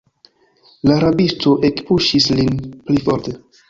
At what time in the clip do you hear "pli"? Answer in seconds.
2.69-3.09